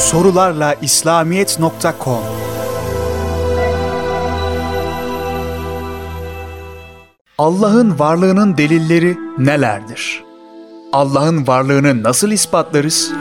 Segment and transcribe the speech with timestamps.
[0.00, 2.22] sorularla İslamiyet.com
[7.38, 10.24] Allah'ın varlığının delilleri nelerdir?
[10.92, 13.12] Allah'ın varlığını nasıl ispatlarız?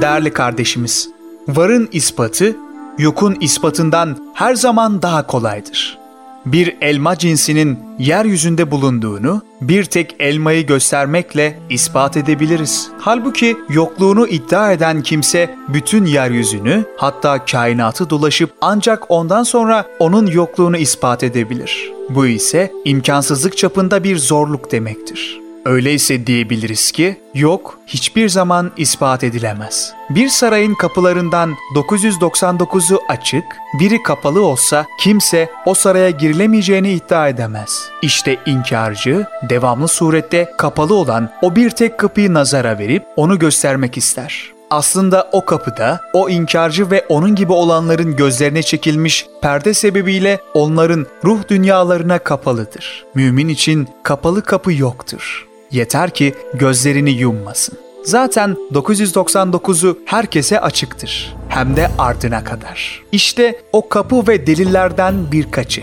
[0.00, 1.08] Değerli kardeşimiz,
[1.48, 2.56] varın ispatı
[2.98, 5.98] yokun ispatından her zaman daha kolaydır.
[6.46, 12.88] Bir elma cinsinin yeryüzünde bulunduğunu bir tek elmayı göstermekle ispat edebiliriz.
[12.98, 20.76] Halbuki yokluğunu iddia eden kimse bütün yeryüzünü hatta kainatı dolaşıp ancak ondan sonra onun yokluğunu
[20.76, 21.92] ispat edebilir.
[22.10, 25.47] Bu ise imkansızlık çapında bir zorluk demektir.
[25.64, 29.92] Öyleyse diyebiliriz ki yok hiçbir zaman ispat edilemez.
[30.10, 33.44] Bir sarayın kapılarından 999'u açık,
[33.80, 37.88] biri kapalı olsa kimse o saraya girilemeyeceğini iddia edemez.
[38.02, 44.52] İşte inkarcı devamlı surette kapalı olan o bir tek kapıyı nazara verip onu göstermek ister.
[44.70, 51.48] Aslında o kapıda o inkarcı ve onun gibi olanların gözlerine çekilmiş perde sebebiyle onların ruh
[51.48, 53.04] dünyalarına kapalıdır.
[53.14, 55.47] Mümin için kapalı kapı yoktur.
[55.70, 57.78] Yeter ki gözlerini yummasın.
[58.04, 61.36] Zaten 999'u herkese açıktır.
[61.48, 63.02] Hem de ardına kadar.
[63.12, 65.82] İşte o kapı ve delillerden birkaçı.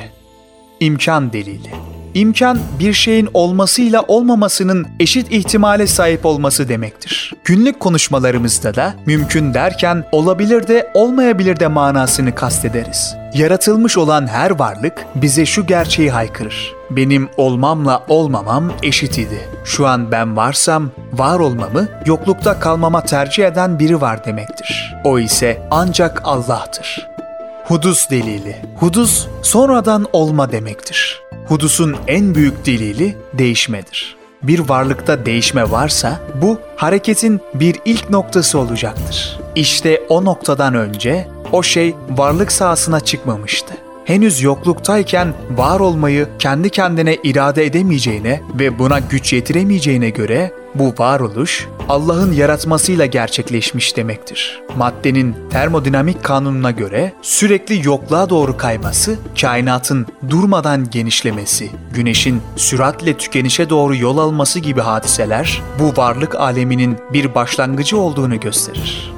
[0.80, 1.70] İmkan delili.
[2.14, 7.34] İmkan bir şeyin olmasıyla olmamasının eşit ihtimale sahip olması demektir.
[7.44, 13.16] Günlük konuşmalarımızda da mümkün derken olabilir de olmayabilir de manasını kastederiz.
[13.36, 16.74] Yaratılmış olan her varlık bize şu gerçeği haykırır.
[16.90, 19.50] Benim olmamla olmamam eşit idi.
[19.66, 24.96] Şu an ben varsam var olmamı, yoklukta kalmama tercih eden biri var demektir.
[25.04, 27.08] O ise ancak Allah'tır.
[27.68, 28.56] Hudus delili.
[28.80, 31.22] Hudus sonradan olma demektir.
[31.48, 34.16] Hudusun en büyük delili değişmedir.
[34.44, 39.45] Bir varlıkta değişme varsa bu hareketin bir ilk noktası olacaktır.
[39.56, 43.76] İşte o noktadan önce o şey varlık sahasına çıkmamıştı
[44.06, 51.68] henüz yokluktayken var olmayı kendi kendine irade edemeyeceğine ve buna güç yetiremeyeceğine göre bu varoluş
[51.90, 54.62] Allah'ın yaratmasıyla gerçekleşmiş demektir.
[54.78, 63.96] Maddenin termodinamik kanununa göre sürekli yokluğa doğru kayması, kainatın durmadan genişlemesi, güneşin süratle tükenişe doğru
[63.96, 69.15] yol alması gibi hadiseler bu varlık aleminin bir başlangıcı olduğunu gösterir.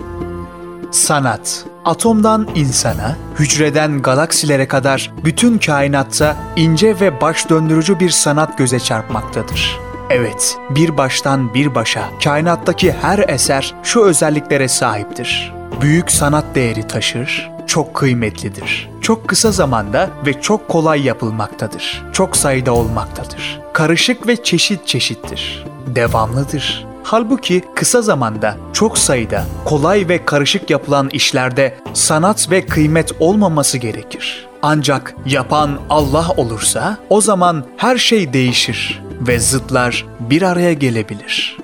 [0.91, 8.79] Sanat Atomdan insana, hücreden galaksilere kadar bütün kainatta ince ve baş döndürücü bir sanat göze
[8.79, 9.79] çarpmaktadır.
[10.09, 15.53] Evet, bir baştan bir başa kainattaki her eser şu özelliklere sahiptir.
[15.81, 18.89] Büyük sanat değeri taşır, çok kıymetlidir.
[19.01, 22.05] Çok kısa zamanda ve çok kolay yapılmaktadır.
[22.13, 23.61] Çok sayıda olmaktadır.
[23.73, 25.65] Karışık ve çeşit çeşittir.
[25.87, 26.87] Devamlıdır.
[27.09, 34.47] Halbuki kısa zamanda çok sayıda kolay ve karışık yapılan işlerde sanat ve kıymet olmaması gerekir.
[34.61, 41.57] Ancak yapan Allah olursa o zaman her şey değişir ve zıtlar bir araya gelebilir.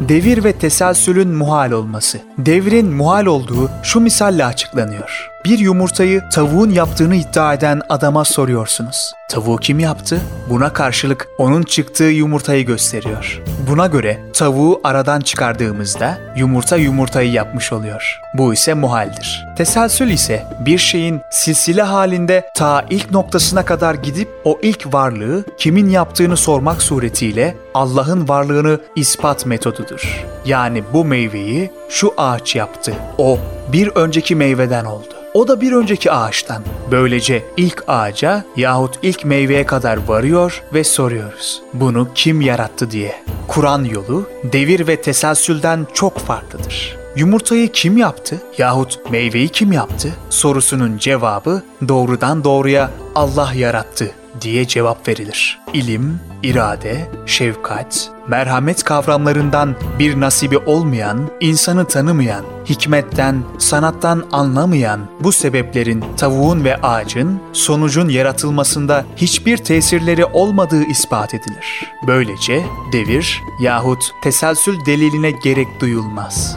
[0.00, 2.18] Devir ve teselsülün muhal olması.
[2.38, 5.30] Devrin muhal olduğu şu misalle açıklanıyor.
[5.48, 9.12] Bir yumurtayı tavuğun yaptığını iddia eden adama soruyorsunuz.
[9.30, 10.20] Tavuğu kim yaptı?
[10.50, 13.42] Buna karşılık onun çıktığı yumurtayı gösteriyor.
[13.70, 18.20] Buna göre tavuğu aradan çıkardığımızda yumurta yumurtayı yapmış oluyor.
[18.34, 19.46] Bu ise muhaldir.
[19.56, 25.88] Teselsül ise bir şeyin silsile halinde ta ilk noktasına kadar gidip o ilk varlığı kimin
[25.88, 30.24] yaptığını sormak suretiyle Allah'ın varlığını ispat metodudur.
[30.44, 32.94] Yani bu meyveyi şu ağaç yaptı.
[33.18, 33.38] O
[33.72, 35.17] bir önceki meyveden oldu.
[35.34, 36.62] O da bir önceki ağaçtan.
[36.90, 41.62] Böylece ilk ağaca yahut ilk meyveye kadar varıyor ve soruyoruz.
[41.74, 43.14] Bunu kim yarattı diye.
[43.48, 46.98] Kur'an yolu devir ve teselsülden çok farklıdır.
[47.16, 55.08] Yumurtayı kim yaptı yahut meyveyi kim yaptı sorusunun cevabı doğrudan doğruya Allah yarattı diye cevap
[55.08, 55.58] verilir.
[55.72, 66.04] İlim, irade, şefkat, merhamet kavramlarından bir nasibi olmayan, insanı tanımayan, hikmetten, sanattan anlamayan bu sebeplerin
[66.16, 71.92] tavuğun ve ağacın sonucun yaratılmasında hiçbir tesirleri olmadığı ispat edilir.
[72.06, 76.56] Böylece devir yahut teselsül deliline gerek duyulmaz.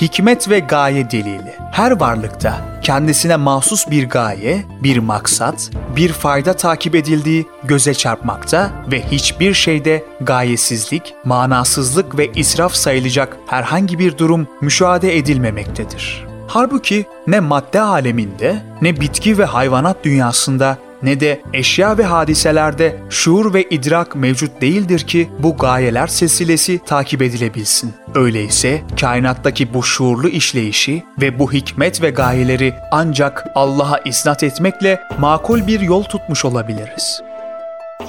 [0.00, 1.54] Hikmet ve gaye delili.
[1.72, 9.02] Her varlıkta kendisine mahsus bir gaye, bir maksat, bir fayda takip edildiği göze çarpmakta ve
[9.10, 16.26] hiçbir şeyde gayesizlik, manasızlık ve israf sayılacak herhangi bir durum müşahede edilmemektedir.
[16.48, 23.54] Halbuki ne madde aleminde ne bitki ve hayvanat dünyasında ne de eşya ve hadiselerde şuur
[23.54, 27.94] ve idrak mevcut değildir ki bu gayeler silsilesi takip edilebilsin.
[28.14, 35.66] Öyleyse kainattaki bu şuurlu işleyişi ve bu hikmet ve gayeleri ancak Allah'a isnat etmekle makul
[35.66, 37.22] bir yol tutmuş olabiliriz.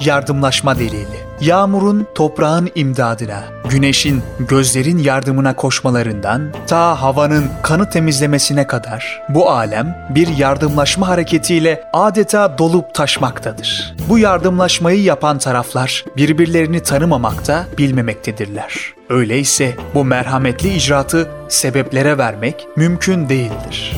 [0.00, 1.18] Yardımlaşma delili.
[1.40, 10.28] Yağmurun toprağın imdadına, güneşin gözlerin yardımına koşmalarından ta havanın kanı temizlemesine kadar bu alem bir
[10.28, 13.94] yardımlaşma hareketiyle adeta dolup taşmaktadır.
[14.08, 18.94] Bu yardımlaşmayı yapan taraflar birbirlerini tanımamakta, bilmemektedirler.
[19.08, 23.96] Öyleyse bu merhametli icraatı sebeplere vermek mümkün değildir.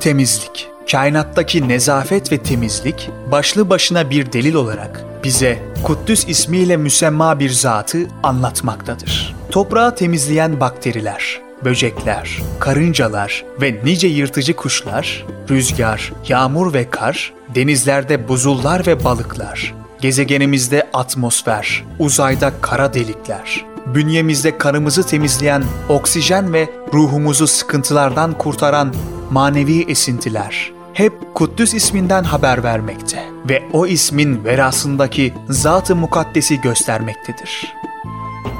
[0.00, 7.50] Temizlik kainattaki nezafet ve temizlik başlı başına bir delil olarak bize Kuddüs ismiyle müsemma bir
[7.50, 9.34] zatı anlatmaktadır.
[9.50, 18.86] Toprağı temizleyen bakteriler, böcekler, karıncalar ve nice yırtıcı kuşlar, rüzgar, yağmur ve kar, denizlerde buzullar
[18.86, 28.94] ve balıklar, gezegenimizde atmosfer, uzayda kara delikler, bünyemizde kanımızı temizleyen oksijen ve ruhumuzu sıkıntılardan kurtaran
[29.30, 37.74] manevi esintiler, hep Kuddüs isminden haber vermekte ve o ismin verasındaki zat-ı mukaddesi göstermektedir.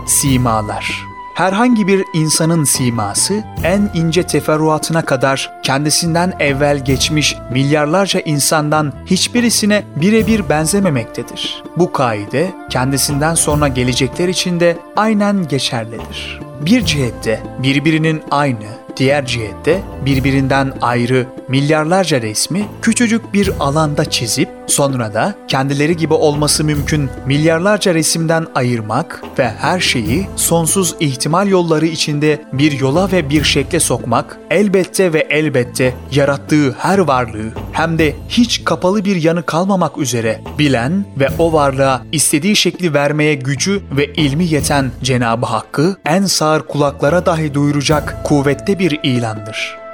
[0.06, 1.06] Simalar
[1.36, 10.48] Herhangi bir insanın siması en ince teferruatına kadar kendisinden evvel geçmiş milyarlarca insandan hiçbirisine birebir
[10.48, 11.62] benzememektedir.
[11.76, 16.40] Bu kaide kendisinden sonra gelecekler için de aynen geçerlidir.
[16.60, 25.14] Bir cihette birbirinin aynı, diğer cihette birbirinden ayrı milyarlarca resmi küçücük bir alanda çizip sonra
[25.14, 32.44] da kendileri gibi olması mümkün milyarlarca resimden ayırmak ve her şeyi sonsuz ihtimal yolları içinde
[32.52, 38.64] bir yola ve bir şekle sokmak elbette ve elbette yarattığı her varlığı hem de hiç
[38.64, 44.44] kapalı bir yanı kalmamak üzere bilen ve o varlığa istediği şekli vermeye gücü ve ilmi
[44.44, 49.85] yeten Cenabı Hakk'ı en sağır kulaklara dahi duyuracak kuvvetli bir ilandır.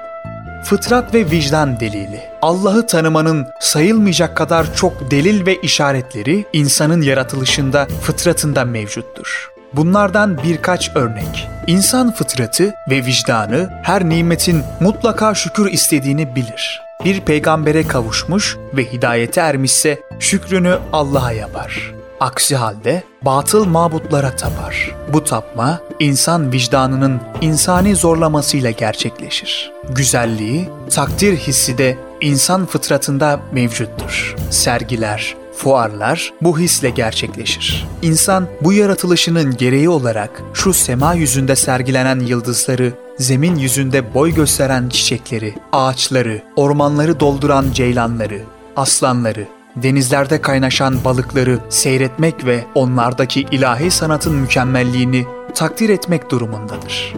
[0.65, 2.21] Fıtrat ve vicdan delili.
[2.43, 9.53] Allah'ı tanımanın sayılmayacak kadar çok delil ve işaretleri insanın yaratılışında, fıtratında mevcuttur.
[9.73, 11.49] Bunlardan birkaç örnek.
[11.67, 16.83] İnsan fıtratı ve vicdanı her nimetin mutlaka şükür istediğini bilir.
[17.05, 22.02] Bir peygambere kavuşmuş ve hidayete ermişse şükrünü Allah'a yapar.
[22.23, 24.97] Aksi halde batıl mabutlara tapar.
[25.13, 29.73] Bu tapma insan vicdanının insani zorlamasıyla gerçekleşir.
[29.91, 34.37] Güzelliği, takdir hissi de insan fıtratında mevcuttur.
[34.51, 37.87] Sergiler, fuarlar bu hisle gerçekleşir.
[38.03, 45.55] İnsan bu yaratılışının gereği olarak şu sema yüzünde sergilenen yıldızları, zemin yüzünde boy gösteren çiçekleri,
[45.73, 48.41] ağaçları, ormanları dolduran ceylanları,
[48.77, 49.47] aslanları,
[49.77, 57.15] denizlerde kaynaşan balıkları seyretmek ve onlardaki ilahi sanatın mükemmelliğini takdir etmek durumundadır.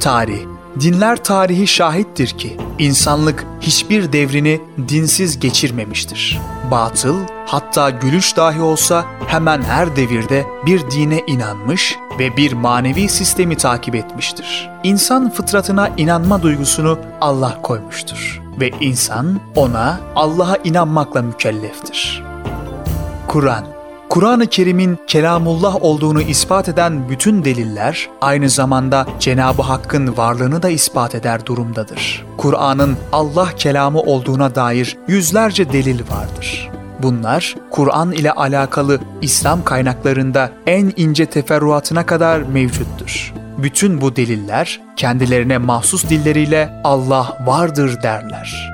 [0.00, 6.40] Tarih Dinler tarihi şahittir ki insanlık hiçbir devrini dinsiz geçirmemiştir.
[6.70, 13.56] Batıl, hatta gülüş dahi olsa hemen her devirde bir dine inanmış ve bir manevi sistemi
[13.56, 14.70] takip etmiştir.
[14.82, 22.22] İnsan fıtratına inanma duygusunu Allah koymuştur ve insan ona Allah'a inanmakla mükelleftir.
[23.28, 23.75] Kur'an
[24.16, 31.14] Kur'an-ı Kerim'in kelamullah olduğunu ispat eden bütün deliller aynı zamanda Cenab-ı Hakk'ın varlığını da ispat
[31.14, 32.24] eder durumdadır.
[32.36, 36.70] Kur'an'ın Allah kelamı olduğuna dair yüzlerce delil vardır.
[37.02, 43.34] Bunlar Kur'an ile alakalı İslam kaynaklarında en ince teferruatına kadar mevcuttur.
[43.58, 48.72] Bütün bu deliller kendilerine mahsus dilleriyle Allah vardır derler.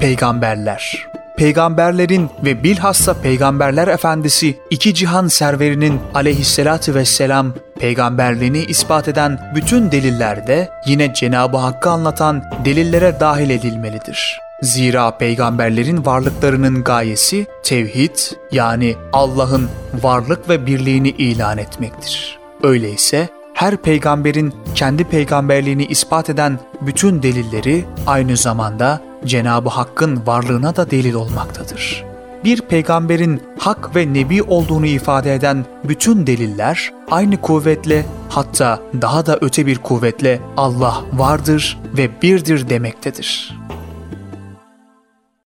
[0.00, 1.09] Peygamberler
[1.40, 10.70] peygamberlerin ve bilhassa peygamberler efendisi iki cihan serverinin aleyhissalatü vesselam peygamberliğini ispat eden bütün delillerde
[10.86, 14.40] yine Cenab-ı Hakk'ı anlatan delillere dahil edilmelidir.
[14.62, 18.16] Zira peygamberlerin varlıklarının gayesi tevhid
[18.52, 19.68] yani Allah'ın
[20.02, 22.38] varlık ve birliğini ilan etmektir.
[22.62, 23.28] Öyleyse
[23.60, 31.14] her peygamberin kendi peygamberliğini ispat eden bütün delilleri aynı zamanda Cenabı Hakk'ın varlığına da delil
[31.14, 32.04] olmaktadır.
[32.44, 39.38] Bir peygamberin hak ve nebi olduğunu ifade eden bütün deliller aynı kuvvetle hatta daha da
[39.40, 43.58] öte bir kuvvetle Allah vardır ve birdir demektedir.